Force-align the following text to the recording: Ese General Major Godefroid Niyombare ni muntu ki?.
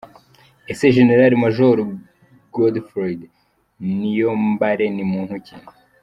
Ese 0.71 0.85
General 0.97 1.31
Major 1.43 1.77
Godefroid 2.55 3.21
Niyombare 3.97 4.85
ni 4.95 5.03
muntu 5.11 5.35
ki?. 5.45 5.55